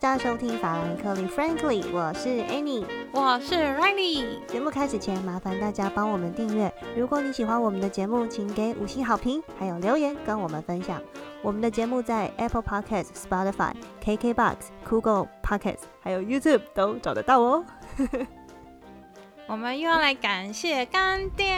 [0.00, 4.46] 大家收听法兰克利 Frankly，我是 Annie，我是 Riley。
[4.46, 6.72] 节目开始前，麻烦大家帮我们订阅。
[6.96, 11.02] 如果你喜欢我们的节目，请给五星好评，还有留言跟我们分享。
[11.42, 14.56] 我们的节目在 Apple Podcast、Spotify、KKBox、
[14.88, 17.64] Google Podcast，还有 YouTube 都找得到哦。
[19.48, 21.56] 我们又要来感谢干爹，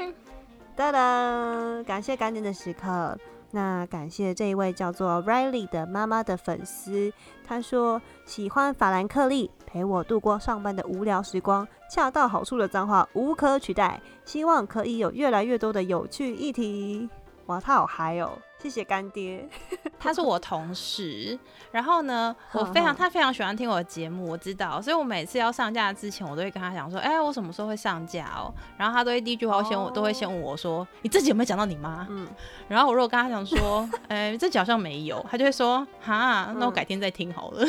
[0.74, 3.18] 哒哒，感谢干爹的时刻。
[3.56, 7.10] 那感谢这一位叫做 Riley 的妈妈的粉丝，
[7.42, 17.08] 她说喜欢法兰克利，陪我度过上班的无聊时光，恰到好处的脏话无可取代，希望可以有越来越多的有趣议题。
[17.46, 18.30] 哇，他好嗨哦！
[18.66, 19.48] 谢谢干爹，
[19.96, 21.38] 他是我同事。
[21.70, 28.52] 然后呢， 我非常他非常喜欢听我的节目，我知道，所以我每次要上架之前，我都会跟他讲说，哎，我什么时候会上架哦？
[28.76, 32.04] 然后他都会第一句话先我都会先问我说，你自己有没有讲到你妈？
[32.10, 32.26] 嗯。
[32.66, 37.64] 然后我如果跟他讲说，哎，这好像没有，他就会说，哈，那我改天再听好了。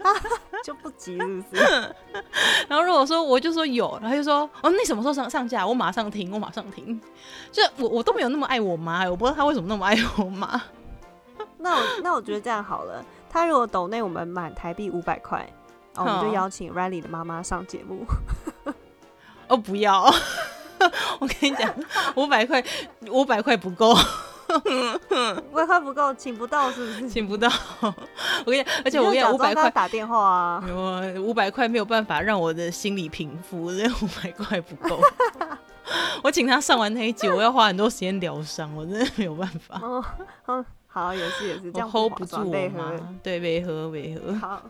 [0.64, 1.94] 就不急是不是？
[2.68, 5.66] 然后如果说我就说有，然后就说哦，你什么时候上上架？
[5.66, 7.00] 我马上听，我马上听。
[7.50, 10.60] 就我我都没有那么爱我妈，我不知道她为什么那么爱我妈。
[11.58, 15.48] 那我那我觉得这样好了，他如果抖内我们满台币五百块，
[15.96, 18.04] 我们就邀请 Riley 的妈妈上节目。
[19.48, 20.04] 哦，不要！
[21.18, 21.74] 我跟你讲，
[22.14, 22.62] 五百块
[23.08, 23.96] 五百块不够。
[25.50, 27.08] 五百块不够，请不到是不是？
[27.08, 27.48] 请不到，
[28.44, 35.00] 我跟你，而且我跟五百块打电话啊，我五百块没有办法让我的心理平复，这 五百块不够。
[36.22, 39.80] 我请他上完那一集，我要花很多时间疗伤，我真的没有办法。
[39.82, 42.92] 哦，好，也是也是，这样 hold 不住我吗？
[43.22, 44.34] 对，违和违和。
[44.34, 44.62] 好，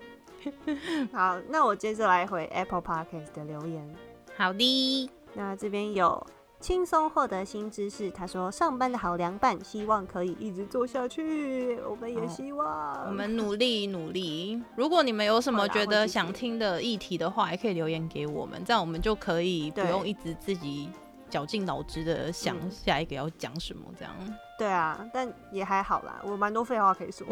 [1.12, 3.94] 好，那我接着来回 Apple Podcast 的留言。
[4.36, 6.24] 好的，那这边有。
[6.60, 8.10] 轻松获得新知识。
[8.10, 11.78] 他说：“上班的好凉拌，希望可以一直做下去。
[11.88, 14.60] 我们也希望，我们努力努力。
[14.74, 20.90] 如果你们有什么觉得想听的议题的话，也可以留言给我们，这样我们就可以不用一直自己
[21.30, 23.84] 绞尽脑汁的想下一个要讲什么。
[23.96, 24.12] 这样
[24.58, 27.24] 对啊，但也还好啦，我蛮多废话可以说。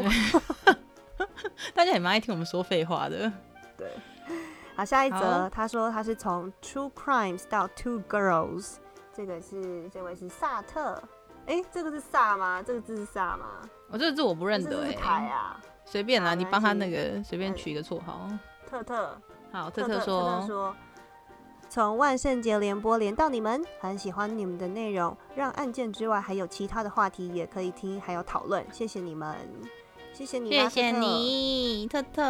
[1.75, 3.29] 大家也蛮爱听我们说废话的。
[3.77, 3.91] 对，
[4.75, 8.75] 好，下一则，他说他是从 Two Crimes 到 Two Girls。”
[9.17, 11.01] 这个是这位是萨特，
[11.47, 12.61] 哎，这个是萨吗？
[12.61, 13.47] 这个字是萨吗？
[13.89, 14.93] 我这个字我不认得哎。
[14.93, 18.29] 台啊，随便啦，你帮他那个随便取一个绰号。
[18.69, 19.19] 特特，
[19.51, 20.75] 好，特特说说，
[21.67, 29.35] 从万圣节联播连到你们，很喜欢你们的内容，让案件之外还有其他的话题也可以听，还有讨论，谢谢你们。
[30.17, 32.23] 谢谢你，谢谢你，特特。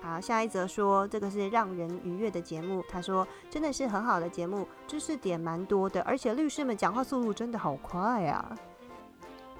[0.00, 2.84] 好，下一则说这个是让人愉悦的节目。
[2.88, 8.56] 他说真的是很好的节目，知识点蛮多的，而且律师们讲话速度真的好快啊！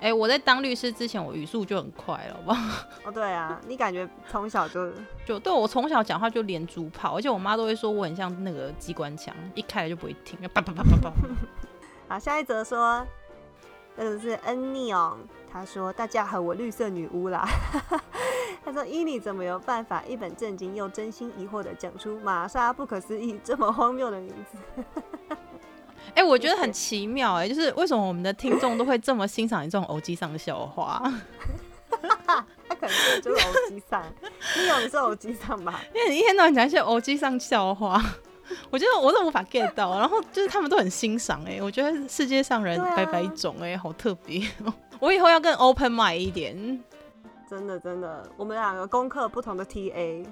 [0.00, 2.86] 哎，我在当律师之前，我语速就很快了，好不好？
[3.06, 4.92] 哦，对啊，你感觉从小就
[5.26, 11.12] 就对我从小讲话就连珠炮，而且我妈都会说我很像那个机关枪，一开来就不会停，啪啪啪啪啪。
[12.14, 13.04] 好，下一则说。
[13.96, 15.18] 这个是恩妮哦，
[15.52, 17.48] 他说：“大家好，我绿色女巫啦。
[18.64, 24.84] ”他说：“伊妮怎么有办法一本正经又真心疑惑的讲出玛莎不可思议这么荒谬的名字？”
[26.14, 31.02] 哎，我觉得很奇妙哎，就是为什么我们的听众都会这么欣赏你这种偶机上的笑话？
[32.68, 34.02] 他可能就是偶机上，
[34.56, 35.80] 你有你是偶机上吧？
[35.94, 38.00] 因为你一天到晚讲一些偶机上笑话。
[38.68, 44.44] 我觉得我都无法 get 到，然后就是他们都很欣赏哎，我觉得世界上人百百种哎，好特别。
[45.02, 46.84] 我以后要更 open mind 一点，
[47.48, 50.26] 真的真的，我们两个攻克不同的 TA，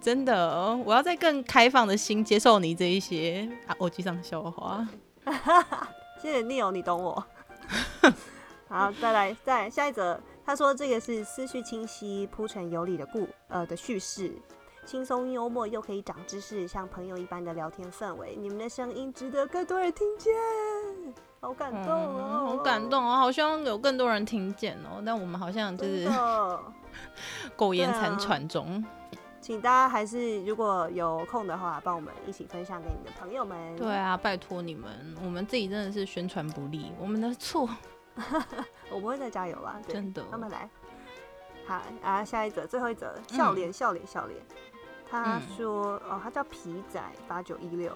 [0.00, 4.88] 真的，我要再更开放的心接受你这一些啊，我记上笑话。
[6.20, 7.24] 谢谢 Neil，你懂我。
[8.68, 14.32] 好，再来再下一则，他说这个是思绪清晰、铺陈有理的故呃的叙事。
[14.84, 18.34] 轻松幽默又可以长知识，像朋友一般的聊天氛围。
[18.36, 20.32] 你们的声音值得更多人听见，
[21.42, 25.02] 好感动哦，好感动哦，好希望有更多人听见哦。
[25.04, 26.08] 但我们好像就是
[27.56, 28.82] 苟延残喘中，
[29.40, 33.76] 请大家还是如果有空的话，帮我们一起分享给你的朋友们。
[33.76, 37.68] 对啊，拜托你们，我们自己真的是宣传不力，我们的错。
[38.92, 40.24] 我不会再加油了，真的。
[40.30, 40.70] 慢慢来，
[41.66, 44.38] 好啊，下一则，最后一则，笑脸，笑脸，笑脸。
[45.10, 47.92] 他说：“哦，他叫皮仔八九一六。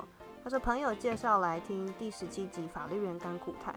[0.46, 3.74] 他说朋友介绍来听第十七集法律人甘苦谈，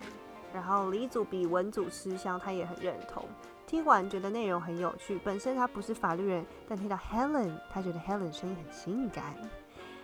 [0.53, 3.25] 然后李组比文组吃香，他也很认同。
[3.65, 5.19] 听完觉得内容很有趣。
[5.23, 9.35] 本身他不是法律人，但听到 Helen，他觉得 Helen 声音很性感。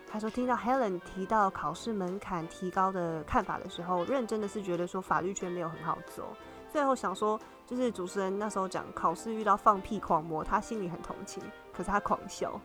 [0.08, 6.34] 他说听到 Helen 提到考试门槛提高的看法的时候，认真的是觉得说法律圈没有很好走。”
[6.68, 11.40] 最后想说，就是主持人那时候讲考试遇到放屁狂魔，他心里很同情，
[11.72, 12.60] 可是他狂笑。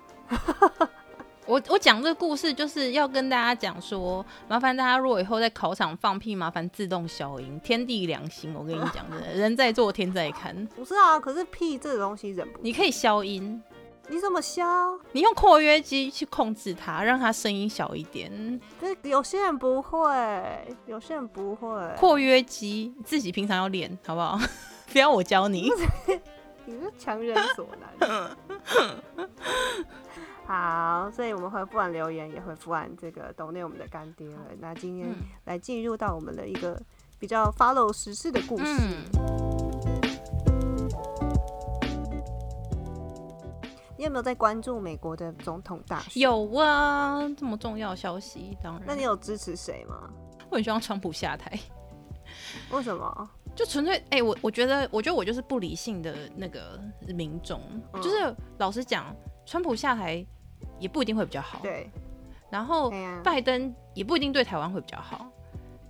[1.52, 8.56] 我我讲这个故事就是要跟大家讲说，麻烦大家如果以后在考场放屁，麻烦自动消音，天地良心。
[8.56, 10.56] 我跟你讲的，人在做天在看。
[10.74, 13.62] 不是啊，可是屁这个东西忍不，你可以消音。
[14.08, 14.98] 你怎么消？
[15.12, 18.32] 你用括约肌去控制它，让它声音小一点。
[18.80, 20.10] 可是有些人不会，
[20.86, 21.68] 有些人不会。
[21.98, 24.40] 括约肌自己平常要练，好不好？
[24.90, 25.70] 不要我教你。
[26.64, 27.68] 你是强人所
[28.00, 28.38] 难。
[30.46, 34.42] 好，所以我们回复完留言，也回复完这个抖内我们的干爹了。
[34.60, 35.08] 那今天
[35.46, 36.82] 来进入到我们的一个
[37.20, 38.66] 比较 follow 时事的故事。
[43.98, 46.24] 你有没有在关注美国的总统大选？
[46.24, 48.82] 有啊，这么重要消息，当然。
[48.86, 50.10] 那你有支持谁吗？
[50.50, 51.58] 我很希望川普下台。
[52.72, 53.30] 为什么？
[53.56, 57.62] 就纯粹哎，我我觉得，我觉得我就是不理性的那个民众。
[58.02, 59.16] 就是老实讲，
[59.46, 60.26] 川普下台。
[60.78, 61.90] 也不一定会比较好，对。
[62.50, 62.92] 然后
[63.24, 65.28] 拜登也不一定对台湾会比较好，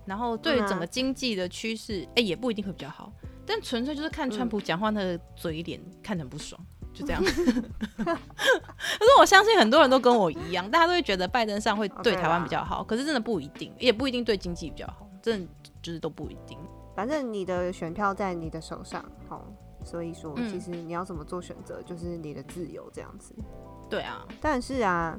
[0.06, 3.12] 然后对整个经济的趋势，哎，也不一定会比较好。
[3.46, 6.60] 但纯粹就是看川普讲话那个嘴脸，看着很不爽，
[6.92, 7.22] 就这样。
[7.24, 7.34] 可
[8.04, 15.48] 是我相信很多人都跟我一样，大家都会觉得拜登上会对台湾比较好，可是真的不一定，也不一定对经济比较好，真的
[15.82, 16.58] 就是都不一定。
[16.94, 19.42] 反正你的选票在你的手上，哦，
[19.84, 23.34] 所以说其实你要怎么做选择，就是你的自由这样子。
[23.90, 25.18] 对啊，但是啊，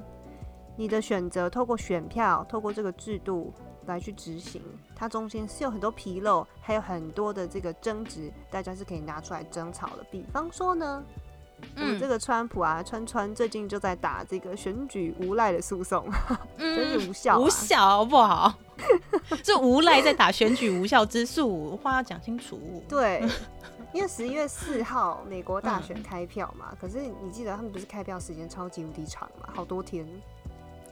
[0.75, 3.53] 你的选择透过选票，透过这个制度
[3.85, 4.61] 来去执行，
[4.95, 10.03] 它中间是有很多纰漏，还有很多的这个争执，大家是可以拿出来争吵的。
[10.09, 11.03] 比方说呢，
[11.75, 16.09] 嗯，这个川普啊，川川最近就在打这个选举无赖的诉讼，
[16.57, 18.51] 真是无效，无效不好，
[19.43, 22.59] 这无赖在打选举无效之诉，话要讲清楚。
[22.89, 23.23] 对。
[23.93, 30.05] 因为十一月四号美国大选开票嘛，可是你记得他们不是开票时间超级无敌长嘛，好多天。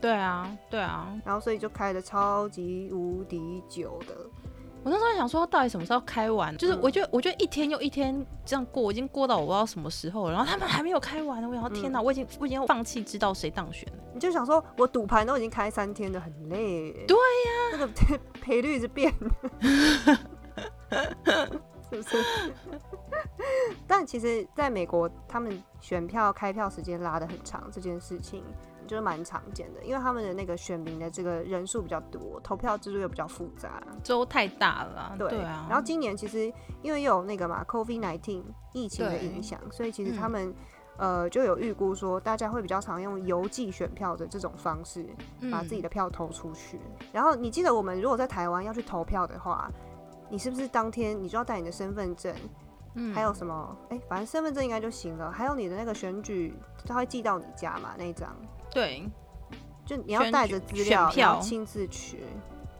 [0.00, 4.14] 对啊，对啊，然后所以就开的超级无敌久的。
[4.84, 6.56] 我那时候想说，到底什么时候开完？
[6.56, 10.32] 就是我觉得，我觉得一天又一天这样过，已经过到我不知道什么时候了。
[10.32, 13.98] 然后他们还没有开完，我想，天哪，我已经我已经放弃知道谁当选了。
[14.12, 16.92] 你就想说，我赌盘都已经开三天了，很累。
[17.06, 17.88] 对呀，那个
[18.42, 19.14] 赔率是变。
[21.92, 22.52] 是不是？
[23.86, 28.42] 但其实，在美国，他们选票开票时间拉的很长，这件事情
[28.86, 35.14] 就是蛮常见的，因为他们的那个选民的这个人数比较多，投票制度又比较复杂，州太大了。
[35.18, 35.66] 对啊。
[35.68, 36.52] 然后今年其实
[36.82, 38.42] 因为有那个嘛，COVID-19
[38.72, 40.54] 疫情的影响，所以其实他们
[40.96, 45.06] 呃就有预估说，大家会比较常用邮寄选票的这种方式，
[45.50, 46.78] 把自己的票投出去。
[47.12, 49.70] 然后你记得，我们如果在台湾要去投票的话。
[50.32, 52.34] 你是不是当天你就要带你的身份证？
[52.94, 53.76] 嗯，还有什么？
[53.90, 55.30] 哎，反正身份证应该就行了。
[55.30, 56.54] 还有你的那个选举，
[56.86, 57.90] 他会寄到你家嘛？
[57.98, 58.34] 那一张？
[58.70, 59.06] 对，
[59.84, 62.24] 就你要带着资料，要亲自去，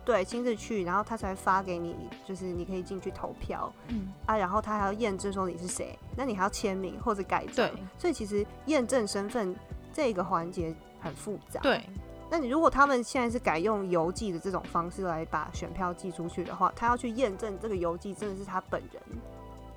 [0.02, 1.94] 对，亲自去，然后他才发给你，
[2.24, 3.70] 就是你可以进去投票。
[3.88, 7.68] 嗯啊，然后他还要验证说你是谁，那你还要签名或者盖章。
[7.68, 9.54] 对，所以其实验证身份
[9.92, 11.60] 这个环节很复杂。
[11.60, 11.84] 对。
[12.32, 19.02] 那你如果他们现在是改用邮寄的这种方式来把选票寄出去的话，他要去验证这个邮寄真的是他本人，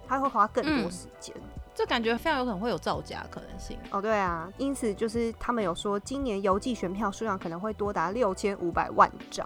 [0.07, 1.35] 他会花更多时间。
[1.73, 3.77] 这感觉非常有可能会有造假可能性。
[3.91, 9.45] 哦，对啊，因此就是他们有说，今年邮寄选票数量可能会多达六千五百万张，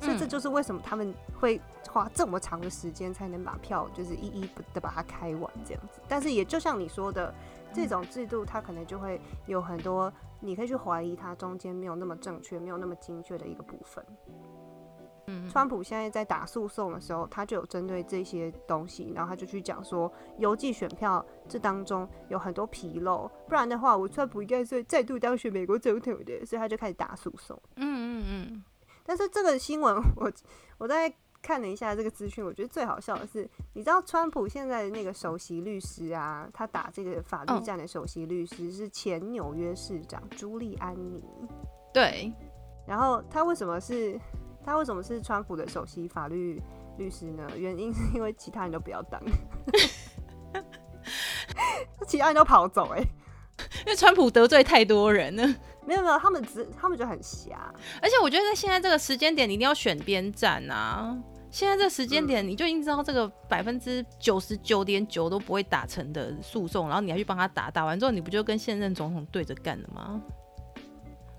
[0.00, 6.00] 所以这就是为什么他们会花这么长的时间才能把票就是一一的把它开完这样子。
[6.08, 7.34] 但是也就像你说的。
[7.72, 14.04] 这种制度，它可能就会有很多，你可以去怀疑它中间没有那么正确、没有那么精确的一个部分。
[15.26, 27.60] 嗯，川普现在在打诉讼的时候，他就有针对这些东西，然后他就去讲说，邮寄选票这当中有很多纰漏，不然的话，我川普应该是再度当选美国总统的，所以他就开始打诉讼。
[27.76, 28.64] 嗯嗯嗯。
[29.04, 30.32] 但是这个新闻，我
[30.78, 31.14] 我在。
[31.42, 41.24] 看了一下这个资讯，我觉得最好笑的是，你知道川普现在的那个首席律师啊，他打这个法律战的首席律师是前纽约市长朱利安尼。
[41.92, 42.32] 对，
[42.86, 44.18] 然后他为什么是
[44.64, 46.60] 他为什么是川普的首席法律
[46.98, 47.48] 律师呢？
[47.56, 49.20] 原因是因为其他人都不要当，
[52.06, 53.02] 其他人都跑走哎。
[53.84, 55.46] 因为川普得罪太多人了，
[55.86, 61.14] 没有没有，他们只他们就很瞎，而且我觉得在现在这个时间点，你一定要选边站啊！
[61.50, 70.20] 现在这时间点，你就已经知道这个百分之九十九点九都不会打成的诉讼，然后你还去帮他打，打完之后你不就跟现任总统对着干了吗？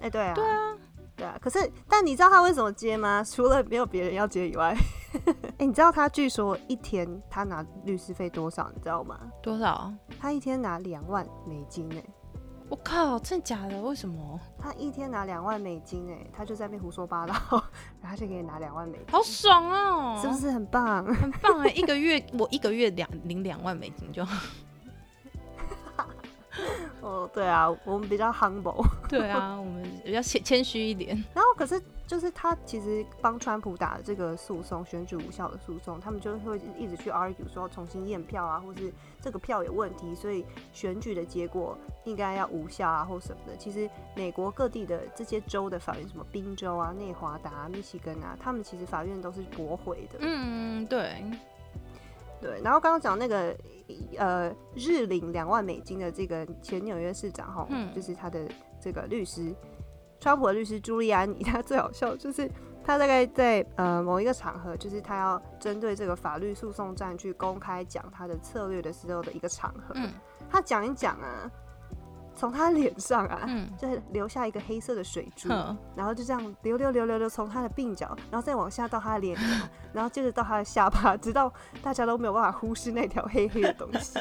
[0.02, 0.78] 哎，对啊，对啊，
[1.16, 3.24] 对啊，可是但你知道他为什么接吗？
[3.24, 4.76] 除了没有别人要接以外，
[5.58, 8.70] 哎、你知道他据说一天他拿律师费多少？
[8.76, 9.18] 你知道吗？
[9.42, 9.94] 多少？
[10.20, 12.04] 他一天拿两万美金哎、
[12.72, 13.82] 我靠，真的假的？
[13.82, 14.40] 为什么？
[14.58, 17.34] 他一天拿两万美金哎、他就在那边胡说八道，
[18.02, 20.18] 然后就给你拿两万美金，好爽哦！
[20.22, 21.04] 是不是很棒？
[21.14, 21.70] 很棒哎？
[21.72, 24.42] 一个月 我一个月两领两万美金就好。
[27.02, 28.82] 哦，对啊，我们比较 humble。
[29.10, 31.14] 对啊，我们比较谦谦虚一点。
[31.34, 38.92] 然后可是就是他其实帮川普打的这个诉讼，选举无效的诉讼，他们就会一直去 argue 说重新验票啊，或是
[39.22, 43.56] 这个票有问题，所以选举的结果应该要无效啊，或什么的。
[43.56, 50.20] 其实美国各地的这些州的法院，什么宾州啊、内华达、啊、密西根啊，他们其实法院都是驳回的。
[50.20, 51.24] 嗯，对，
[52.42, 53.56] 对，然后刚刚讲那个
[54.18, 58.46] 呃日领两万美金的这个前纽约市长哈，嗯就是他的
[58.82, 59.56] 这个律师，
[60.22, 62.50] 川普的律师朱利安尼， 他最好笑就是
[62.84, 70.10] 他大概在呃某一个场合，就是他要针对这个法律诉讼战去公开讲他的策略的时候的一个场合，嗯。
[70.50, 71.50] 他讲一讲啊，
[72.36, 73.42] 从他脸上啊。
[73.48, 75.50] 嗯，就是留下一个黑色的水珠，
[75.96, 84.20] 然后就这样流流流流流从他的鬓角，然后再往下到他的脸颊，然后接着到他的下巴，直到大家都没有办法忽视那条黑黑的东西。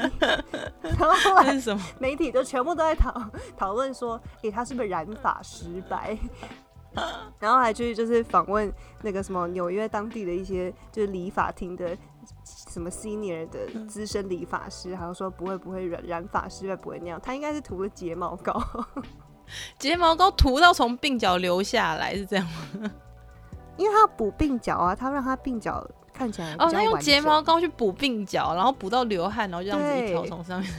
[0.83, 1.61] 然后后来？
[1.99, 6.17] 媒体就全部都在讨讨论说，诶、他是不是染发失败？
[7.39, 11.97] 然后还去就是访问那个什么纽约当地的一些就是理发厅的
[12.71, 18.63] 什么 senior 的资深理发师，还有说不会不会染染发失败不会那样，他应该是涂了睫毛膏。
[19.81, 22.91] 睫毛膏涂到从鬓角流下来是这样吗？
[23.77, 30.71] 因为他要补鬓角啊，他让他鬓角看起来哦，较他用睫毛膏去补鬓角，然后补到流汗，然后就这样子一条从上面。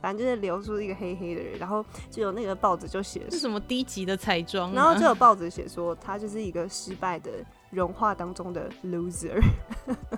[0.00, 4.74] 反正就是流出一个黑黑的人，然后就有那个报纸就写是什么低级的彩妆、啊？
[4.74, 7.30] 然后就有报纸写说他就是一个失败的
[7.70, 9.42] 融化当中的 loser。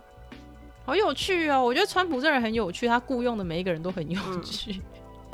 [0.85, 1.63] 好有趣哦！
[1.63, 4.81] 我觉得川普这人很有趣，他雇佣的每一个人都很有嗯趣。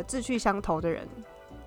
[0.07, 1.09] 志趣相投的人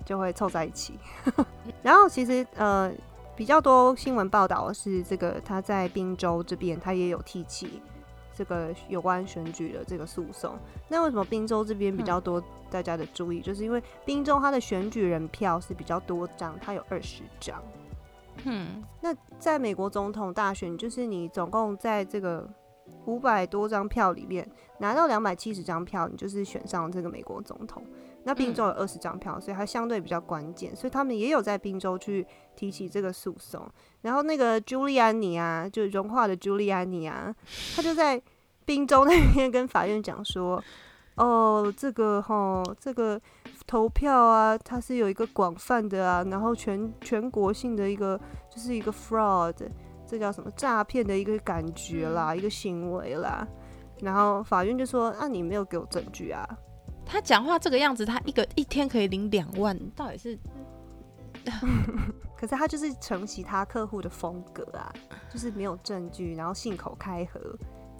[0.04, 0.94] 就会凑在一起。
[1.82, 2.92] 然后其实呃
[3.34, 7.82] 比较多新闻报道是这个他在宾州这边他也有提起
[8.36, 10.56] 这个有关选举的这个诉讼。
[10.86, 12.40] 那为什么宾州这边比较多
[12.70, 13.40] 大家的注意？
[13.40, 17.60] 就是因为宾州他的选举人票是比较多张，它有二十张。
[18.44, 22.48] 嗯，那在美国总统大选，就是你总共在这个
[23.06, 27.82] 五百多张票里面拿到两百七十张票，你就是选上这个美国总统。
[28.24, 33.66] 那宾州有二十张票，所以它相对比较关键，所以他们也有在宾州去提起这个诉讼。
[34.02, 37.34] 然后那个朱利安尼啊，就融化的朱利安尼啊，
[37.74, 38.20] 他就在
[38.66, 40.62] 宾州那边跟法院讲说，
[41.14, 43.18] 哦，这个吼，这个
[43.70, 49.54] 投票啊，它是有一个广泛的啊，然后全全国性的一个，就是一个 fraud，
[50.04, 53.46] 这叫什么诈骗的一个感觉啦，一个行为啦。
[54.00, 56.44] 然后法院就说，啊，你没有给我证据啊，
[57.06, 60.36] 他讲话这个样子，他一个一天可以领两万，到底是
[62.36, 64.92] 可是他就是承袭他客户的风格啊，
[65.32, 67.38] 就是没有证据，然后信口开河，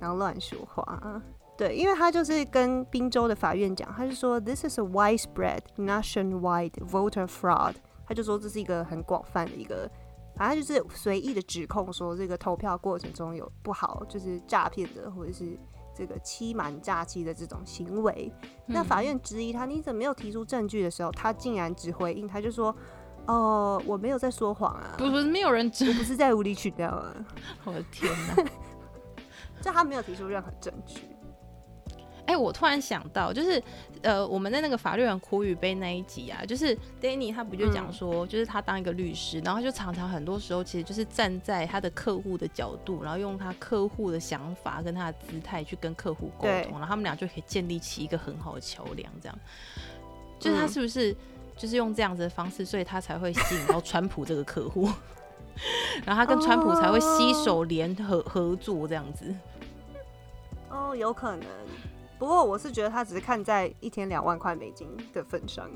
[0.00, 1.22] 然后乱说话啊。
[1.60, 7.74] 对，因为他就是跟宾州的法院讲，他就说 this is a widespread nationwide voter fraud，
[8.08, 9.86] 他就说这是一个很广泛的一个，
[10.34, 15.58] 反正就是随意的指控说这个投票过程中有不好，就是诈骗的或者是
[15.94, 18.32] 这个欺瞒诈欺的这种行为。
[18.64, 22.74] 那法院质疑他你怎么没有提出证据的时候，他竟然只回应，他就说。
[23.26, 25.94] 哦，我没有在说谎啊，不不是没有人知我？
[25.94, 27.14] 不是在无理取闹啊，
[27.64, 28.44] 我的天哪！
[29.60, 31.02] 就他没有提出任何证据。
[32.30, 33.60] 哎、我突然想到，就是
[34.02, 49.38] 呃，我们在那个法律人苦与悲那一集啊，就是 Danny 他不就讲说，就是他当一个律师，然后就常常很多时候其实就是站在他的客户的角度，然后用他客户的想法跟他的姿态去跟客户沟通，然后他们俩就可以建立起一个很好的桥梁，这样。
[50.38, 51.16] 就是他嗯是不是
[51.56, 54.88] 就是用这样子的方式，所以他才会吸引到川普这个客户，
[56.06, 59.34] 然后他跟川普才会携手联合合作这样子。
[60.70, 61.44] 哦，有可能。
[62.20, 65.66] 不过我是觉得他只是看在一天两万块美金的份上。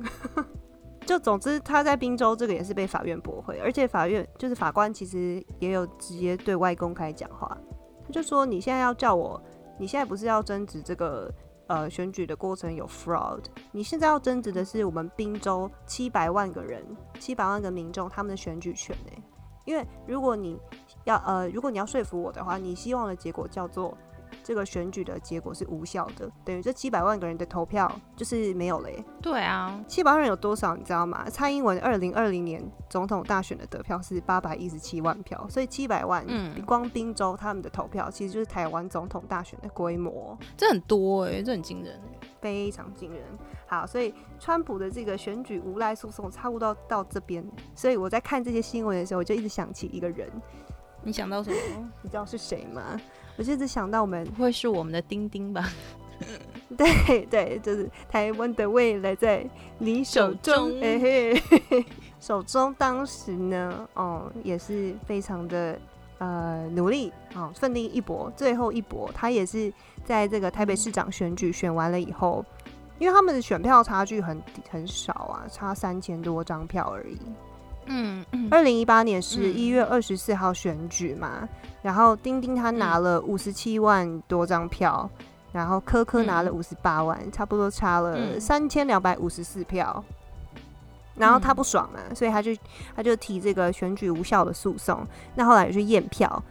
[1.07, 7.57] 就总之，他在宾州这个也是被法院驳回，而且法院就是法官其实也有直接对外公开讲话，
[8.07, 9.43] 他就说你现在要叫我，
[9.79, 11.33] 你现在不是要争执这个
[11.67, 16.85] 呃选举的过程有 fraud，你现在要争执的是我们宾州七百万个人、
[17.19, 19.13] 七百万个民众他们的选举权呢、
[19.65, 20.59] 因为如果你
[21.05, 23.97] 要呃，如果你要说服我的话，你希望的结果叫做
[24.45, 29.03] 这个选举的结果是无效的，等于这七百万个人的投票就是没有了耶。
[29.23, 30.77] 对啊，七百万人有多少？
[30.77, 31.25] 你知道吗？
[31.31, 41.99] 蔡英文二零二零年总统大选的得票是八百一十七万票，所以七百万，嗯，光滨州他们的投票其实就是台湾总统大选的规模，这很多哎，这很惊人，
[42.43, 43.23] 非常惊人。
[43.67, 47.43] 好，所以川普的这个选举无赖诉讼差不多到这边，
[47.75, 50.31] 所以我在看这些新闻的时候，我就一直想起一个人。
[51.03, 51.57] 你想到什么？
[52.03, 53.01] 你知道是谁吗？
[53.37, 55.69] 我就一直想到我们会是我们的丁丁吧？
[56.77, 59.45] 对对，就是台湾的未来在
[59.79, 60.73] 你手中，
[62.21, 62.75] 手中。
[62.79, 65.79] 当时呢，哦，也是非常的
[66.19, 69.73] 呃努力哦，奋力一搏，最后一搏，他也是
[70.05, 72.45] 在这个台北市长选举选完了以后。
[73.01, 77.19] 因为他们的选票差距很很少啊，差三千多张票而已。
[77.87, 81.47] 嗯，二零一八年十一月二十四号选举嘛，
[81.85, 85.09] 然后丁丁他拿了五十七万多张票，
[85.53, 90.03] 然后科科拿了五十八万，差不多差了三千两百五十四票。
[91.17, 92.57] 然后他不爽嘛，所以他就
[92.97, 95.07] 他就提这个选举无效的诉讼。
[95.35, 96.43] 那后来也去验票，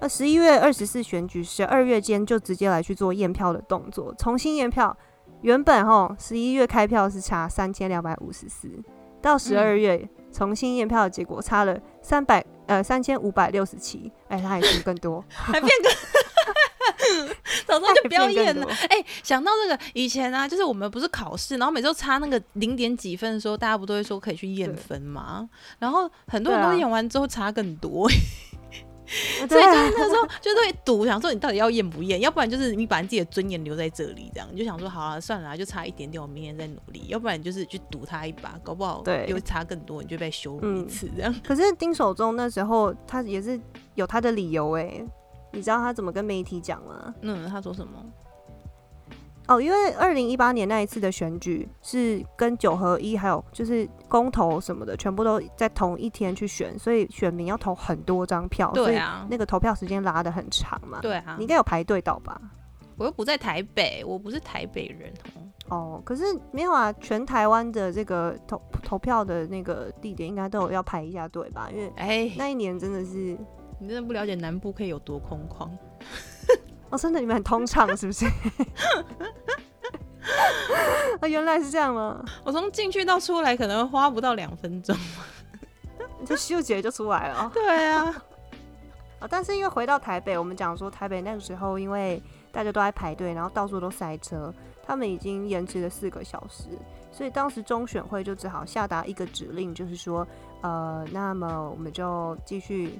[0.00, 4.94] 那十一月二十四选举，十二月间就直接来去做验票的动作，重新验票。
[5.42, 8.68] 原本吼十一月开票是差三千两百五十四，
[9.22, 17.28] 到十二月重新验票的结果差了三百呃三千五百六十七，哎，他还是更多， 还变更，
[17.66, 18.64] 早上就不要验了。
[18.88, 25.48] 哎，想到这个以前啊，就是我们不是考试，然后每周差那个零点几分的时候，大家不都会说可以去验分吗？
[25.80, 28.08] 然后很多人都验完之后差更多。
[29.48, 37.04] 所以就是那时候就会赌，想说你到底要验不验，要不然就是你把你自己的尊严留在这里，这样你就想说好了算了，就差一点点，我明年再努力。
[37.08, 41.34] 要不然就是去赌他一把，搞不好对又差更多，你就被羞辱一次这样。
[41.44, 43.58] 可是丁守中那时候他也是
[43.94, 45.02] 有他的理由哎，
[45.52, 47.14] 你知道他怎么跟媒体讲吗？
[47.22, 48.04] 嗯，他说什么？
[49.50, 61.00] 哦，因为二零一八年那一次的选举是跟九合一还有就是公投什么的，全部都在同一天去选，所以选民要投很多张票，对啊，那个投票时间拉的很长嘛。
[61.02, 62.40] 对啊，你应该有排队到吧？
[62.96, 65.12] 我又不在台北，我不是台北人
[65.68, 66.00] 哦。
[66.04, 66.22] 可是
[66.52, 71.68] 没有啊，全台湾的这个投投票的那个地点应该都有要排一下队吧？
[71.72, 73.36] 因为哎，那一年真的是
[73.80, 75.68] 你真的不了解南部可以有多空旷。
[76.90, 78.26] 哦，真的，你们很通畅是不是？
[81.20, 82.24] 啊， 原来是这样吗？
[82.44, 84.96] 我从进去到出来可能花不到两分钟，
[86.26, 87.50] 就秀姐就出来了。
[87.54, 88.04] 对啊，
[89.20, 92.22] 啊，但是因为回到台北，我们讲说台北那个时候，因为
[92.52, 94.52] 大家都在排队，然后到处都塞车，
[94.86, 96.64] 他们已经延迟了四个小时，
[97.12, 100.26] 所以当时中选会就只好下达一个指令，就是说，
[100.62, 102.98] 呃，那么我们就继续。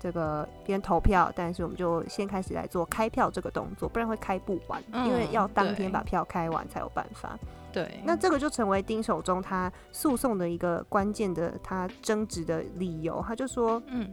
[0.00, 7.38] 这个边投票，但是我们就先开始来做开票这个动作，不然会开不完，因为要当天把票开完才有办法。
[7.70, 13.22] 对，那这个就成为丁守中他诉讼的一个关键的他争执的理由。
[13.24, 14.10] 他就说，嗯，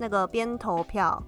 [0.00, 1.22] 那个边投票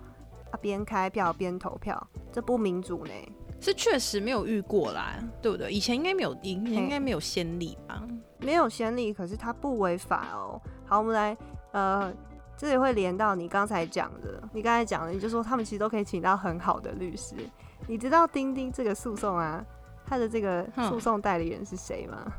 [0.50, 3.12] 啊边开票边投票，这不民主呢？
[3.60, 5.70] 是确实没有遇过啦，对不对？
[5.70, 8.02] 以前应该没有，应应该没有先例吧？
[8.38, 10.58] 没有先例，可是它不违法哦。
[10.86, 11.36] 好，我们来
[11.72, 12.10] 呃。
[12.60, 17.34] 这也会连到你刚才讲的，你刚才讲的，你就说他们其实都可以请到很好的律师。
[17.86, 19.64] 你知道钉钉这个诉讼啊，
[20.04, 22.30] 他的这个诉讼代理人是谁吗？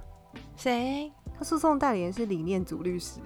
[0.56, 1.12] 谁？
[1.36, 3.20] 他诉讼代理人是李念祖律师。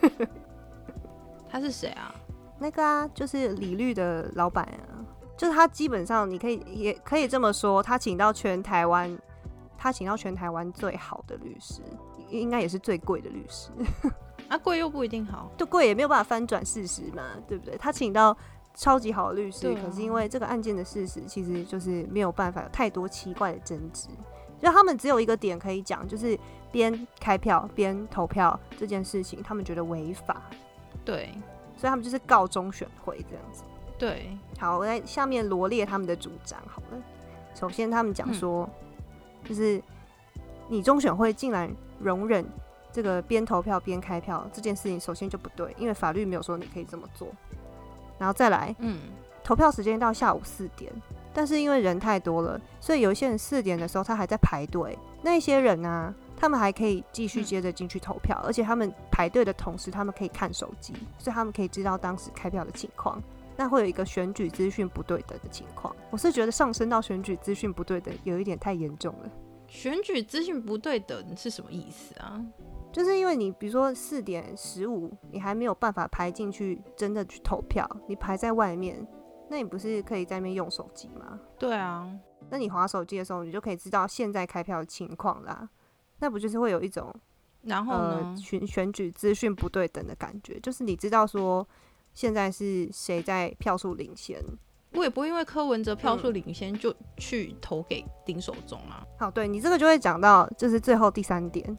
[0.00, 0.08] 哎，
[1.50, 2.14] 他是谁啊？
[2.58, 5.04] 那个啊，就是李律的老板啊。
[5.36, 9.14] 就是他基本上，你可以也可以这么说，他请到全台湾，
[9.76, 11.82] 他请到全台湾最好的律师，
[12.30, 13.70] 应该也是最贵的律师。
[14.48, 17.76] 啊，贵又不一定好，就贵也没有办法翻转事实嘛，对不对？
[17.78, 18.36] 他请到
[18.74, 24.08] 超级好的律师，可是因为这个案件的事实其实就是没有办法有太多奇怪的争执，
[24.60, 26.38] 就他们只有一个点可以讲，就是
[26.70, 30.42] 边开票边投票这件事情，他们觉得违法，
[31.04, 31.32] 对，
[31.76, 33.62] 所以他们就是告中选会这样子。
[33.98, 37.02] 对，好，我在下面罗列他们的主张好了。
[37.54, 38.68] 首先，他们讲说，
[39.44, 39.82] 就是
[40.68, 42.44] 你中选会竟然容忍。
[42.92, 47.28] 这个边投票边开票这件事情，首先就不对，因为法律没有说你可以这么做。
[48.18, 49.00] 然后再来，嗯，
[49.42, 50.92] 投票时间到下午四点，
[51.32, 54.96] 但是因为人太多了，所以有一些人四点的时候他还在排队。
[55.22, 63.22] 那些人呢，他们还可以继续接着进去投票，而且他们排队的同时，他们可以看手机，所以他们可以知道当时开票的情况。
[63.56, 65.94] 那会有一个选举资讯不对等的情况。
[66.10, 69.30] 我是觉得上升到选举资讯不对等，有一点太严重了。
[69.68, 72.42] 选举资讯不对等是什么意思啊？
[72.92, 79.04] 就是因为你，比如说四点十五，你还没有办法排进去，真的去投票，你排在外面，
[79.48, 81.40] 那你不是可以在那边用手机吗？
[81.58, 82.06] 对啊，
[82.50, 85.68] 那你划手机的时候，你就可以知道现在开票的情况啦。
[86.18, 87.12] 那不就是会有一种
[87.62, 88.36] 然后呃呢？
[88.36, 90.60] 选选举资讯不对等的感觉？
[90.60, 91.66] 就是你知道说
[92.12, 94.38] 现在是谁在票数领先。
[94.94, 99.02] 我也不会因为柯文哲票数嗯领先就去投给丁守中啊。
[99.18, 101.78] 好，对你这个就会讲到，就是最后第三点，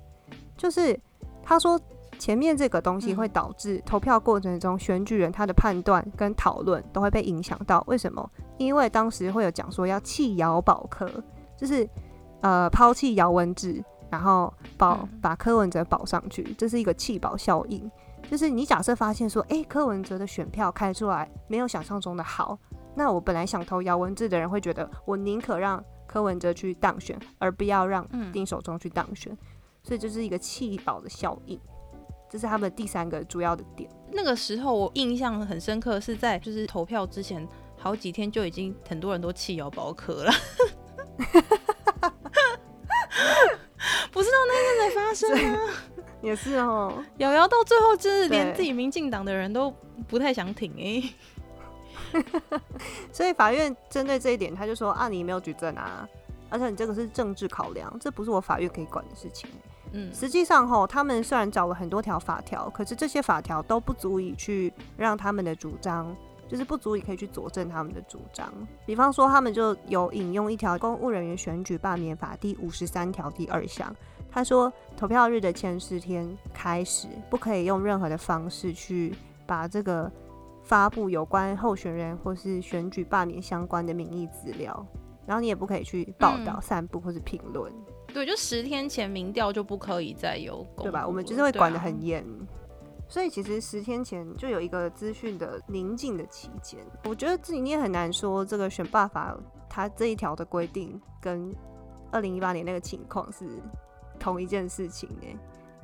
[0.63, 0.97] 就是
[1.43, 1.78] 他说
[2.17, 7.84] 前面这个东西嗯会导致投票过程中选举人他的判断跟讨论都会被影响到。
[7.86, 8.32] 为什么？
[8.58, 11.12] 因为当时会有讲说要弃姚保科，
[11.58, 11.86] 就是
[12.39, 17.91] 呃抛弃姚文智，然后保嗯把柯文哲保上去，这是一个弃保效应。
[18.32, 22.58] 就是你假设发现说，诶，柯文哲的选票开出来没有想象中的好，
[22.95, 29.38] 那我本来想投姚文智的人会觉得，我宁可让柯文哲去当选，而不要让嗯丁守中去当选，
[29.84, 31.60] 所以这是一个弃保的效应，
[32.30, 33.89] 这是他们第三个主要的点。
[34.12, 40.32] 那个时候我印象很深刻，是在就是投票之前好几天就已经很多人都弃姚宝可了，
[44.12, 45.60] 不知道那天才发生吗？
[46.22, 49.69] 也是哦，瑶瑶到最后就是连自己民进党的人都
[50.08, 51.04] 不太想挺哎、
[53.12, 56.08] 所以法院针对这一点，他就说啊，你没有举证啊，
[56.50, 59.50] 而且你这个是政治考量，这不是我法院可以管的事情。
[59.93, 66.15] 嗯，实际上吼，他们虽然找了很多条法条，可是这些法条都不足以去让他们的主张，
[66.47, 68.51] 就是不足以可以去佐证他们的主张。
[68.86, 73.95] 比方说，他们就有引用一条《公务人员选举罢免法》第五十三条第二项，
[74.32, 79.13] 他说，投票日的前十天开始，不可以用任何的方式去
[79.45, 80.12] 把这个
[80.63, 84.84] 发布有关候选人或是选举罢免相关的民意资料，
[85.27, 87.71] 然后你也不可以去报道、嗯散布或是评论。
[88.13, 91.08] 对，就十天前民调就不可以再有公对吧？
[91.08, 91.84] 我们就是会管得对啊。
[91.84, 92.26] 很严。
[93.10, 99.38] 所以其实十天前就有一个资讯的宁静的期间，我觉得自己你也很难说这个选罢法
[99.69, 101.54] 它这一条的规定跟
[102.12, 103.45] 二零一八年那个情况是
[104.19, 105.28] 同一件事情呢、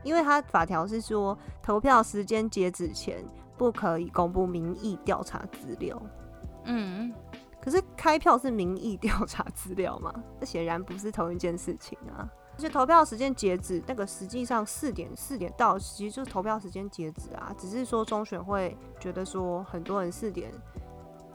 [0.03, 3.23] 因为它法条是说投票时间截止前
[3.57, 6.01] 不可以公布民意调查资料，
[6.65, 7.13] 嗯，
[7.69, 10.11] 可是开票是民意调查资料嘛？
[10.41, 12.27] 这显然不是同一件事情啊。
[12.57, 17.53] 而且投票时间截止，那个实际上四点四点到，其实就是投票时间截止啊。
[17.57, 20.51] 只是说中选会觉得说很多人四点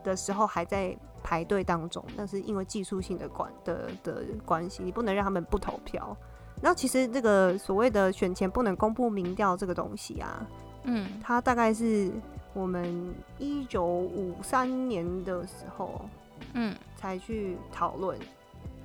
[0.03, 6.15] 的时候还在排队当中，那是因为技术性的关的的关系，你不能让他们不投票。
[6.61, 10.47] 然后其实这个所谓的选前不能公布民调这个东西啊，
[10.83, 12.11] 嗯，它大概是
[12.53, 16.03] 我们一九五三年的时候，
[16.55, 18.25] 嗯，才去讨论，嗯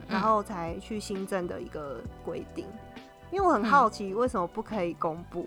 [0.10, 2.66] 然后才去新增的一个规定。
[3.32, 5.46] 因为我很好奇，为什么不可以公布？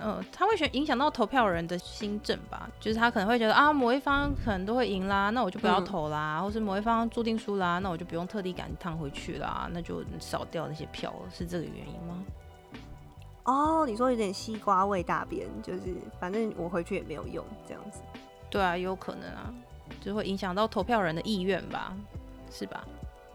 [0.00, 12.24] 呃，他会选影响到投票人的心政吧，就是他可能会觉得啊，某一方可能都会赢啦，那我就不要嗯投啦，或是某一方注定输啦，那我就不用特地赶一趟回去啦，那就少掉那些票，是这个原因吗？
[13.44, 18.00] 哦，你说有点西瓜味大便，就是反正我回去也没有用，这样子。
[18.50, 19.52] 对啊，有可能啊，
[20.00, 21.96] 就会影响到投票人的意愿吧，
[22.50, 22.86] 是吧？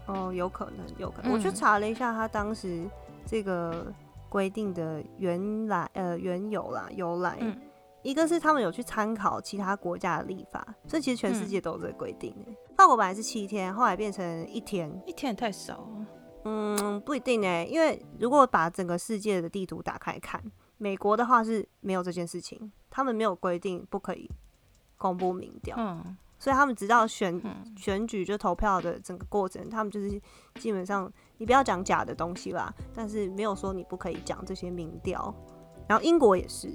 [0.05, 1.31] 哦，有可能，有可能。
[1.31, 2.85] 我去嗯查了一下，他当时
[3.25, 3.85] 这个
[4.29, 7.57] 规定的原来呃缘由啦由来，嗯
[8.01, 12.51] 一个是他们有去参考其他国家的立法，所以其实全世嗯界都有这个规定的。
[12.75, 16.05] 法国本来是七天，后来变成一天，一天也太少了。
[16.43, 20.43] 嗯，不一定呢，因为如果把整个世界的地图打开看，
[20.77, 24.29] 美国的话是没有这件事情，他们没有规定不可以
[24.97, 30.21] 公布民调，嗯所以他们直到选嗯选举就投票的整个过程，他们就是
[30.55, 35.33] 基本上你不要讲假的东西啦，但是没有说你不可以讲这些民调。
[35.87, 36.67] 然后英国也是，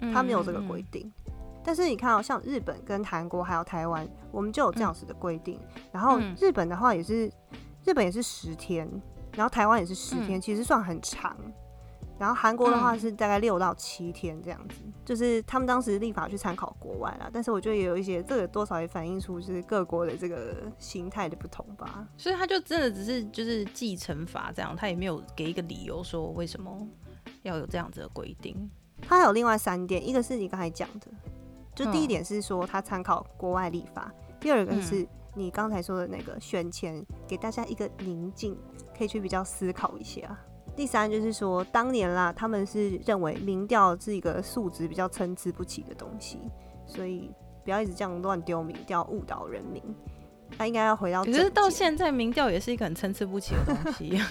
[0.00, 1.10] 嗯，他没有这个嗯规定。
[1.64, 5.58] 但是你看哦，像日本跟韩国还有台湾，我们就有这样子的规定。
[5.90, 7.32] 然后嗯日本的话也是，
[7.86, 8.86] 日本也是十天，
[9.32, 11.34] 然后台湾也是十天，嗯其实算很长。
[12.18, 17.30] 然后韩国的话嗯是大概六到七天这样子，就是他们当时立法去参考国外啦。
[17.32, 22.06] 但是我觉得也有一些这个多少也反映出就是各国的这个心态的不同吧。
[22.16, 26.86] 所以他就真的只是就是继承法这样，他也没有给一个理由说为什么
[27.42, 28.68] 要有这样子的规定。
[29.00, 31.06] 他还有另外三点，一个是你刚才讲的，
[31.72, 38.58] 就第一嗯点是说他参考国外立法，第二个嗯是你刚才说的那个选前给大家一个宁静，
[38.96, 40.36] 可以去比较思考一下。
[40.78, 46.38] 第三就是说，当年啦，他们是认为民调是一个素质比较参差不齐的东西，
[46.86, 47.28] 所以
[47.64, 49.82] 不要一直这样乱丢民调，误导人民。
[50.56, 54.22] 他应该要回到可是到现在民调也是一个很参差不齐的东西。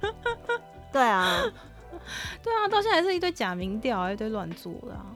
[0.92, 1.42] 对啊，
[2.42, 5.06] 对啊，到现在还是一堆假民调，一堆乱做的、啊。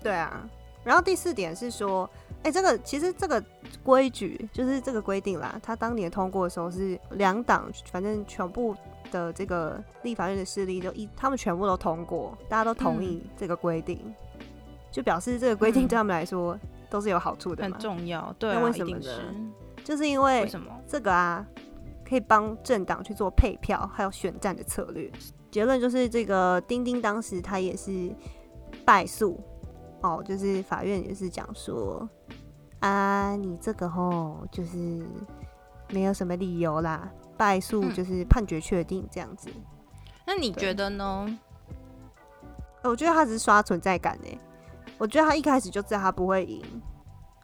[0.00, 0.48] 对啊。
[0.84, 2.08] 然后第四点是说，
[2.44, 3.42] 哎、这个其实这个
[3.82, 8.74] 规矩就是这个规定啦，他当年通过的时候是两党，反正全部
[9.10, 14.00] 的这个立法院的势力就一，他们全部都通过，大家都同意这个规定，
[14.90, 17.78] 就表示这个规定嗯对他们来说都是有好处的很嘛。
[17.78, 20.70] 重要，对那啊，为什么呢是就是因为为什么？
[20.86, 21.44] 这个啊，
[22.08, 25.10] 可以帮政党去做配票，还有选战的策略。
[25.50, 28.14] 结论就是，这个丁丁当时他也是
[28.84, 29.40] 败诉
[30.02, 32.08] 哦，就是法院也是讲说
[32.80, 35.02] 啊，你这个吼就是
[35.90, 39.48] 没有什么理由啦，败诉嗯就是判决确定这样子。
[40.26, 41.38] 那你觉得呢？
[42.82, 44.38] 呃我觉得他只是刷存在感呢，
[44.98, 46.62] 我觉得他一开始就知道他不会赢，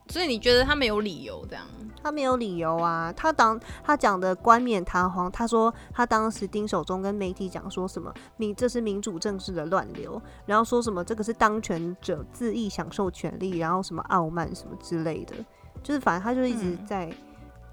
[0.08, 1.64] 所以你觉得他没有理由这样？
[2.02, 15.34] 他没有理由啊，他当他讲的冠冕堂皇，他说他当时丁守中跟媒体讲说什么民这是民主政治的乱流，然后说什么这个是当权者恣意享受权利，然后什么傲慢什么之类的，
[15.82, 17.10] 就是反正他就一直在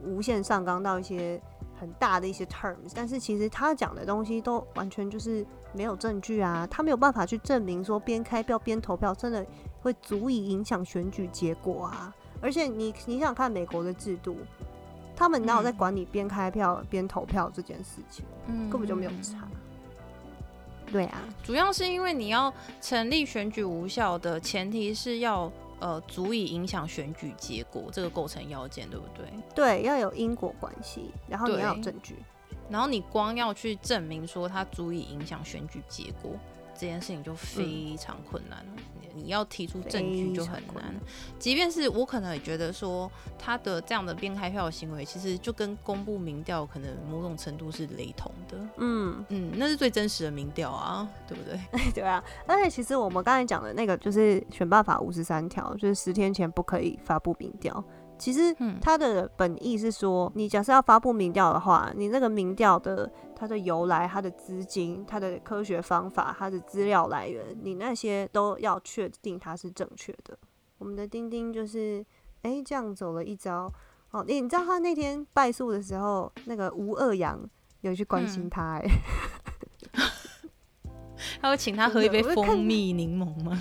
[0.02, 1.40] 无限上纲到一些
[1.78, 9.46] 很大的一些 terms，但是其实他讲的东西都完全就是没有证据啊，他没有办法去证明说边开票边投票真的
[9.82, 12.16] 会足以影响选举结果啊。
[12.42, 14.38] 而且你你想想看美国的制度，
[15.16, 18.26] 他们哪有在嗯管你边开票边投票这件事情？
[18.48, 19.48] 嗯根本就没有差。
[20.92, 25.50] 对啊，主要是因为你要成立选举无效的前提是要
[25.80, 29.26] 呃足以影响选举结果这个构成要件，对不对？
[29.56, 32.16] 对，要有因果关系，然后你要有证据。
[32.70, 36.32] 然后你光要去证明说它足以影响选举结果，
[36.74, 38.72] 这件事情就非常困难了。
[39.16, 40.94] 你你要提出证据就很难。
[41.40, 48.58] 即便是我可能也觉得说他的这样的边开票的行为，其实就跟公布民调可能某种程度是雷同的。
[48.78, 51.60] 嗯，嗯，那是最真实的民调啊，对不对？
[51.94, 52.24] 对啊。
[52.46, 57.84] 而且其实我们刚才讲的那个就是选办法五十三条，就是十天前不可以发布民调。
[58.22, 70.38] 其实嗯它的本意是说，你假设要发布民调的话，你那个民调的它的由来、它的资金、它的科学方法、它的资料来源，你那些都要确定它是正确的。
[70.78, 72.06] 我们的丁丁就是，
[72.44, 73.74] 哎、这样走了一招。
[74.12, 77.40] 哦，你你知道他那天败诉的时候，那个吴二阳
[77.80, 78.86] 有去关心嗯他、哎、
[81.42, 83.60] 他会请他喝一杯蜂蜜柠檬吗？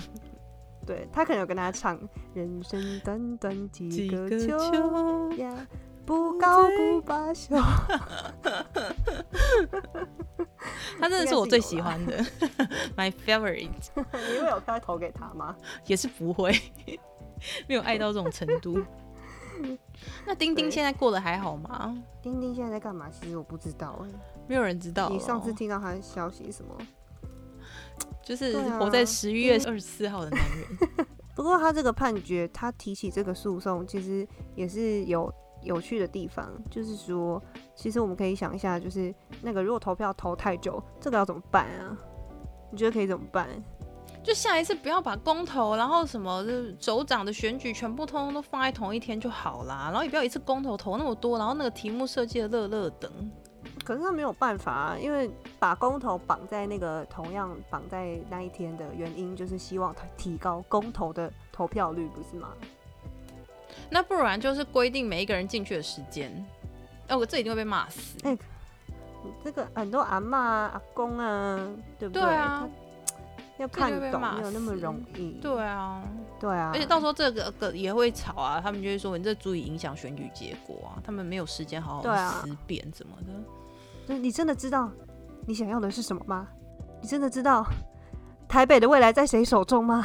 [0.85, 1.97] 对他可能有跟他唱
[2.33, 5.67] “人生短短几几个个秋秋，呀，
[6.05, 7.55] 不高不罢休。”
[10.99, 12.17] 他真的是我最喜欢的，
[12.95, 15.55] my favorite，你会有票投给他吗？
[15.87, 16.51] 也是不会，
[17.67, 18.79] 没有爱到这种程度。
[20.25, 21.95] 那丁丁对现在过得还好吗？
[22.21, 23.07] 丁丁现在在干嘛？
[23.11, 24.07] 其实我不知道哎、
[24.47, 25.09] 没有人知道。
[25.09, 26.75] 你上次听到他的消息什么？
[28.23, 37.41] 就是活在十一月二十四号的男人， 不过他这个判决，他提起这个诉讼，其实也是有有趣的地方，就是说，
[37.75, 41.97] 其实我们可以想一下，就是那个如果投票投太久，这个要怎么办啊？
[42.71, 43.47] 你觉得可以怎么办？
[44.23, 53.11] 就下一次不要把公投，然后什么就是首长的选举全部通通都放在同一天就好啦，然后也不要一次公投投那么多，然后那个题目设计的乐乐等。
[53.83, 62.49] 可是他没有办法啊，因为把公投绑在那个同样绑在那一天的原因，就是希望他提高公投的投票率，不是吗？
[63.89, 66.31] 那不然就是规定每一个人进去的时间。
[67.07, 68.17] 哎、我这一定会被骂死。
[68.23, 68.37] 哎
[69.23, 71.59] 你这个很多阿嬷啊、阿公啊，
[71.99, 72.67] 对不对啊，
[73.57, 75.39] 要看懂没有那么容易。
[75.41, 76.01] 对啊，
[76.39, 83.33] 对啊，而且到时候这个个也会吵啊，他们就会说你这足以影响选举结果啊，他们没有时间好好思辨什么的。
[84.07, 84.89] 就是你真的知道
[85.45, 86.47] 你想要的是什么吗？
[87.01, 87.65] 你真的知道
[88.47, 90.03] 台北的未来在谁手中吗？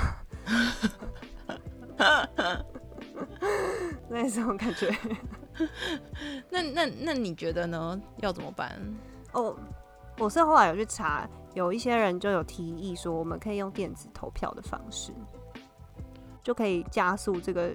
[4.08, 4.94] 那这种感觉
[6.50, 8.00] 那那那你觉得呢？
[8.18, 8.78] 要怎么办？
[9.32, 9.56] 哦。
[10.18, 15.12] 我是后来有去查，有一些人就有提议说，我们可以用电子投票的方式，
[16.42, 17.70] 就可以加速这个。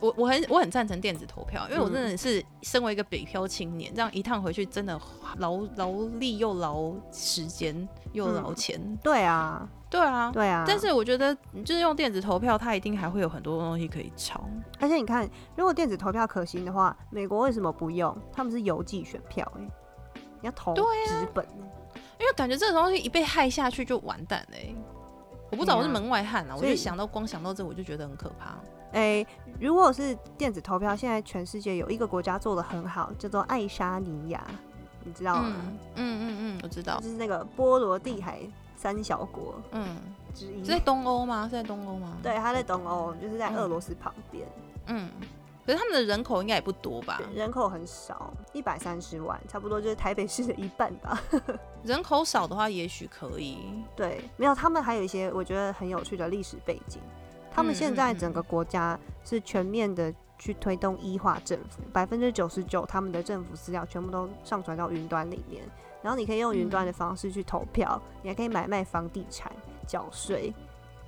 [0.00, 4.98] 我我很我很赞成电子投票，因为我嗯真的是身为一个北漂青年，这样一趟回去真的
[5.38, 8.98] 劳劳力又劳时间又劳嗯钱。
[9.02, 10.64] 对啊，对啊，对啊。
[10.66, 11.34] 但是我觉得
[11.64, 14.48] 就是用电子投票，它一定还会有很多东西可以抄。
[14.78, 18.16] 而且你看，如果电子投票可行的话，美国为什么不用？
[18.32, 19.60] 他们是邮寄选票、欸，
[20.40, 21.50] 你要投对纸本、欸，
[22.20, 24.76] 因为感觉这个东西一被害下去就完蛋嘞、
[25.50, 28.56] 我不知道我是门外汉啊，我就想到光想到这我就觉得很可怕。
[28.92, 29.26] 诶、
[29.60, 34.42] 如果是电子投票，现在全世界有一个国家做的很好，叫做爱沙尼亚，
[35.04, 35.54] 你知道吗？
[35.56, 37.08] 嗯嗯嗯嗯，我知道就。
[37.08, 38.40] 是那个波罗的海
[38.76, 39.96] 三小国嗯，
[40.34, 40.70] 之一是。
[40.70, 41.44] 在东欧吗？
[41.44, 42.16] 是在东欧吗？
[42.22, 44.46] 对，它在东欧，就是在嗯俄罗斯旁边。
[44.86, 45.10] 嗯，
[45.66, 47.20] 可是他们的人口应该也不多吧？
[47.34, 51.20] 人口很少，一百三十万，差不多就是台北市的一半吧。
[51.84, 53.58] 人口少的话，也许可以。
[53.94, 57.02] 对，没有，他们还有一些我觉得很有趣的历史背景。
[57.58, 65.64] 他们现在整个国家是全面的去推动医化政府，百分之九十九他们的政府资料全部都上传到云端里面，
[66.00, 69.50] 然后你可以用云端的方式去投票，你还可以买卖房地产、
[69.88, 70.54] 缴税。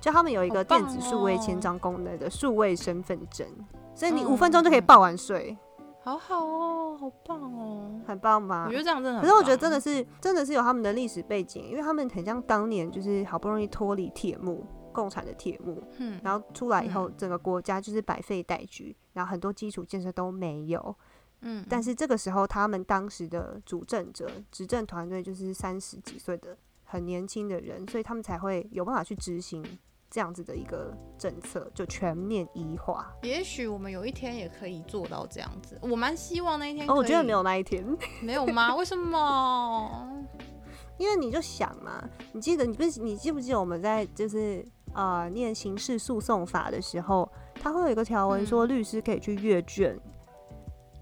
[0.01, 3.47] 就他们有一个电子数位签章功能的数位身份证，
[3.95, 5.57] 所以你五分钟就可以报完税。
[6.03, 8.65] 好好哦，好棒哦，很棒吧？
[8.65, 14.65] 我觉得这样真的，可是我觉得真的是真的是有他们的历史背景，因为他们很像当年就是好不容易脱离铁幕。
[14.91, 20.95] 共产的铁幕，嗯，然后出来以后，整个国家就是百废待举，然后很多基础建设都没有，
[21.41, 29.63] 嗯，但是这个时候，他们当时的主政者、执政团队就是三十几岁的很年轻的人，所以他们才会有办法去执行
[30.09, 33.13] 这样子的一个政策，就全面医化。
[33.23, 36.89] 也许我们有一天也可以做到这样子，我蛮希望那一天。
[36.89, 37.85] 哦，我觉得没有那一天，
[38.21, 38.75] 没有吗？
[38.75, 40.07] 为什么？
[40.99, 44.63] 因为你就想嘛，你记得你不是你记不记得我们在就是。
[44.93, 49.97] 呃，念刑事诉讼法的时候，它会有一个条文说，律师可以去阅卷，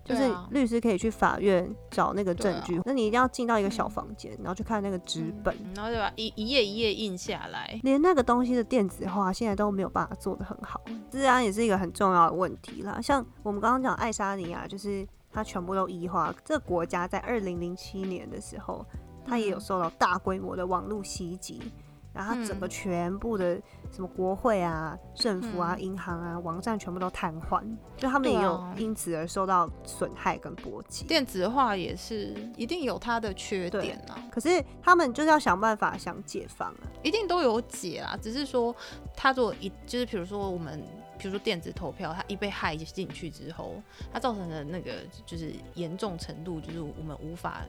[0.04, 2.80] 就是律师可以去法院找那个证据。
[2.86, 7.80] 那你一定要进到一个小房间，然后去看那个纸本，然后就把一一页一页印下来。
[7.84, 10.82] 连那个东西的电子化，现在都没有办法做的很好。
[11.12, 12.99] 治安也是一个很重要的问题啦。
[13.02, 16.34] 像我们刚刚讲爱沙尼亚，就是它全部都异化。
[16.45, 18.86] 这个国家在二零零七年的时候，
[19.25, 21.71] 它也有受到大规模的网络袭击。
[22.13, 23.59] 然后整个全部的
[23.91, 27.63] 什么国会啊、政府啊、银行啊、网站全部都瘫痪，
[27.97, 31.05] 就他们也有因此而受到损害跟波及。
[31.05, 38.75] 电子化也是一定有它的缺点啊，可是他们就是要想办法想解放啊，一定都有解啊，只是说
[39.15, 40.81] 他做一就是比如说我们。
[41.21, 43.73] 比如说电子投票，它一被害进去之后，
[44.09, 44.93] 它造成的那个
[45.25, 47.59] 就是严重程度，就是我们无法，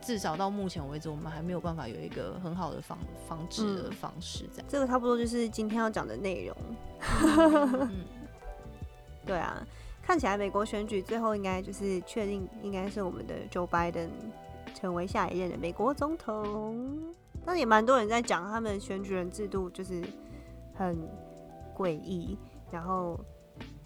[0.00, 4.44] 至少到目前为止，我们还没有办法有一个很好的防防治的方式。
[4.52, 6.56] 这样，这个差不多就是今天要讲的内容。
[9.26, 9.66] 对啊，
[10.02, 14.08] 看起来美国选举最后应该就是确定，应该是我们的 Joe Biden
[14.74, 17.12] 成为下一任的美国总统。
[17.44, 20.02] 但也蛮多人在讲，他们选举人制度就是
[20.74, 20.96] 很
[21.76, 22.38] 诡异。
[22.70, 23.20] 然后，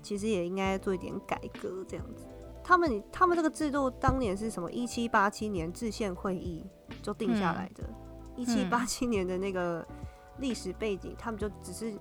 [0.01, 2.25] 其实也应该做一点改革，这样子。
[2.69, 4.71] 他们他们这个制度当年是什么？
[4.71, 6.63] 一七八七年制宪会议
[7.03, 7.83] 就定下来的。
[8.37, 9.83] 一七八七年的那个
[10.37, 11.99] 历史背景，他们就只是，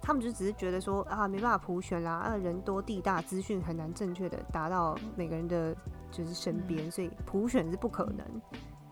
[0.00, 5.74] 他们就只是觉得说啊，没办法普选啦，啊，人多地大，资讯很难正确的达到每个人的
[6.12, 8.24] 就是身边，所以普选是不可能。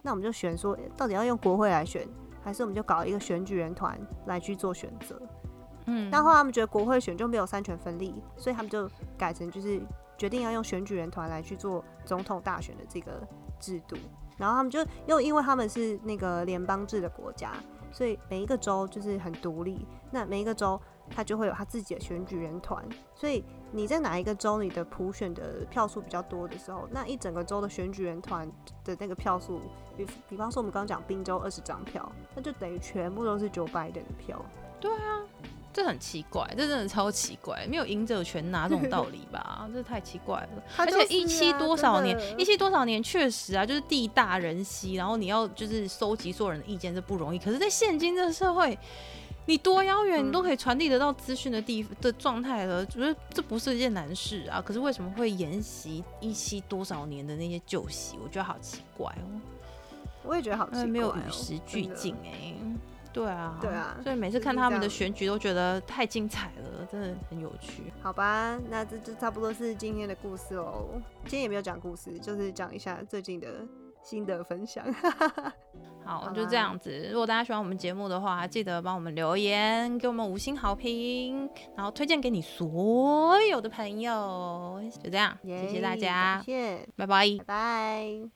[0.03, 2.05] 那我们就选说，到底要用国会来选，
[2.43, 5.23] 还是我们就搞一个选举人团来去做选择？
[5.85, 9.81] 嗯，但后来他们觉得国会选就没有三权分立，所以他们就改成就是
[10.17, 13.27] 决定要用选举人团来去做总统大选的这个
[13.59, 13.97] 制度。
[14.37, 17.53] 然后他们就又因为他们是那个联邦制的国家，
[17.91, 19.87] 所以每一个州就是很独立。
[20.11, 28.47] 那每一个州它就会有他自己的选举人团，所以你在哪一个州你的普选的票数比较多的时候，那一整个州的选举人团
[28.85, 29.61] 的那个票数，
[29.97, 34.45] 比比方说我们刚刚讲宾州二十张票，那就等于全部都是 Joe Biden 的票。
[34.81, 35.25] 对啊。
[35.77, 39.69] 这很奇怪，这真的超奇怪，没有赢者全拿这种道理吧？
[39.75, 40.49] 这太奇怪了。
[40.79, 47.39] 而且一期多少年，一期多少年，确实啊，就是地大人稀，然后你要就是收集所有人的意见，这不容易。
[47.39, 48.79] 可是，在现今这个社会，
[49.45, 54.63] 你多遥远，你都可以传递得到资讯的地的状态了，觉得这不是一件难事啊。
[54.65, 58.17] 可是为什么会沿袭一期多少年的那些旧习？
[58.25, 59.29] 我觉得好奇怪哦。
[60.25, 62.55] 我也觉得好奇怪，没有与时俱进哎。
[63.17, 67.91] 对啊，对啊，所以每次看他们的选举都觉得太精彩了，真的很有趣。
[68.03, 70.85] 好吧，那这就差不多是今天的故事哦。
[71.23, 73.67] 今天也没有讲故事，就是讲一下最近的
[74.03, 74.85] 心得分享。
[76.05, 77.09] 好，就这样子。
[77.11, 84.79] 如果大家喜欢我们节目的话，记得帮我们留言，给我们五星好评，然后推荐给你所有的朋友。
[85.03, 88.36] 就这样，谢谢大家，谢谢，拜拜，拜拜。